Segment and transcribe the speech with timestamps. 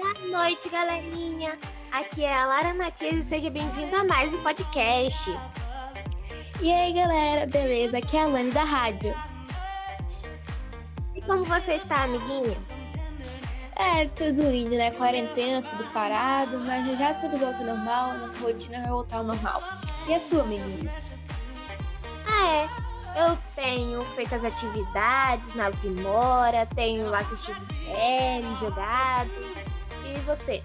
[0.00, 1.58] Boa noite, galerinha.
[1.92, 5.30] Aqui é a Lara Matias e seja bem-vindo a mais um podcast.
[6.62, 7.98] E aí, galera, beleza?
[7.98, 9.14] Aqui é a Lani da rádio.
[11.14, 12.56] E como você está, amiguinha?
[13.76, 14.90] É, tudo indo, né?
[14.92, 19.62] Quarentena, tudo parado, mas já, tudo volta ao normal, nossa rotina vai voltar ao normal.
[20.08, 20.94] E a sua, amiguinha?
[22.26, 22.68] Ah, é.
[23.22, 29.30] Eu tenho feito as atividades na Primora, tenho assistido séries, jogado.
[30.06, 30.62] E você?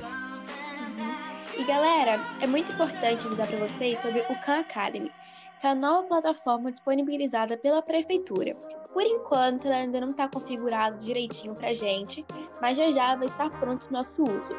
[1.58, 5.12] E galera, é muito importante avisar para vocês sobre o Khan Academy,
[5.60, 8.56] que é a nova plataforma disponibilizada pela prefeitura.
[8.94, 12.26] Por enquanto, ela ainda não está configurado direitinho para gente,
[12.62, 14.56] mas já já vai estar pronto o nosso uso.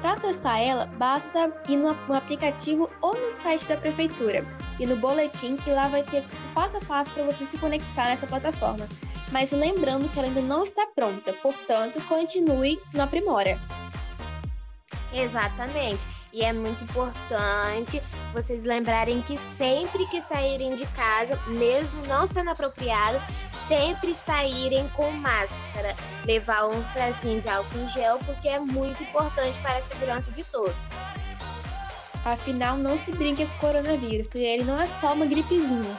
[0.00, 4.44] Para acessar ela, basta ir no, aplicativo ou no site da prefeitura
[4.78, 8.26] e no boletim, e lá vai ter passo a passo para você se conectar nessa
[8.26, 8.88] plataforma.
[9.30, 13.58] Mas lembrando que ela ainda não está pronta, portanto, continue no Aprimora.
[15.12, 16.06] Exatamente.
[16.32, 22.50] E é muito importante vocês lembrarem que sempre que saírem de casa, mesmo não sendo
[22.50, 23.18] apropriado,
[23.66, 29.58] sempre saírem com máscara, levar um frasquinho de álcool em gel, porque é muito importante
[29.60, 30.74] para a segurança de todos.
[32.24, 35.98] Afinal, não se brinque com o coronavírus, porque ele não é só uma gripezinha.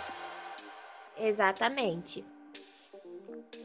[1.17, 2.23] Exatamente.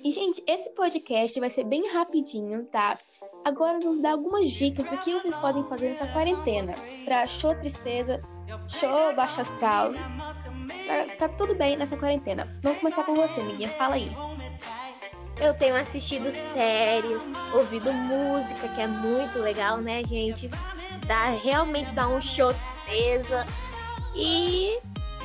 [0.03, 2.99] E, gente, esse podcast vai ser bem rapidinho, tá?
[3.45, 6.75] Agora vamos dar algumas dicas do que vocês podem fazer nessa quarentena.
[7.05, 8.23] Pra show tristeza,
[8.67, 9.93] show baixo astral.
[9.93, 12.49] Tá, tá tudo bem nessa quarentena.
[12.63, 13.69] Vamos começar com você, Miguel.
[13.77, 14.11] Fala aí.
[15.39, 20.49] Eu tenho assistido séries, ouvido música, que é muito legal, né, gente?
[21.07, 23.45] Dá, realmente dá um show tristeza.
[24.15, 24.79] E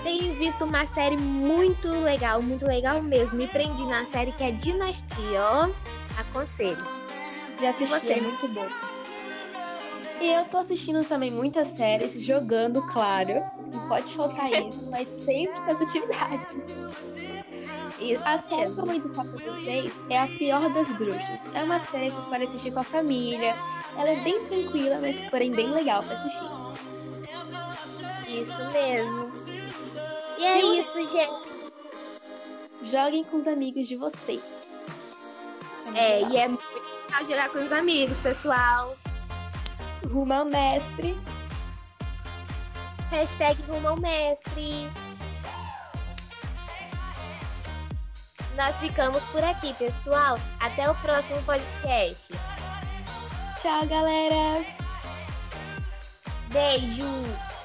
[0.04, 3.38] tenho visto uma série muito legal, muito legal mesmo.
[3.38, 5.70] Me prendi na série que é Dinastia, ó.
[6.20, 6.99] Aconselho.
[7.62, 8.14] Já assisti, você?
[8.14, 8.68] é muito bom.
[10.22, 13.44] E eu tô assistindo também muitas séries, jogando, claro.
[13.74, 16.58] Não pode faltar isso, mas sempre com as atividades.
[18.00, 21.42] Isso A série que eu vou indicar pra vocês é A Pior das Bruxas.
[21.54, 23.56] É uma série que vocês podem assistir com a família.
[23.98, 26.50] Ela é bem tranquila, mas porém bem legal pra assistir.
[28.28, 29.32] Isso mesmo.
[30.38, 30.80] E é Sim.
[30.80, 31.60] isso, gente.
[32.84, 34.78] Joguem com os amigos de vocês.
[35.94, 36.64] É, e é muito
[37.10, 38.96] legal jogar com os amigos, pessoal.
[40.12, 41.18] Rumo ao mestre.
[43.10, 44.90] Hashtag rumo ao mestre.
[48.56, 50.40] Nós ficamos por aqui, pessoal.
[50.60, 52.32] Até o próximo podcast.
[53.60, 54.66] Tchau, galera!
[56.52, 57.59] Beijos!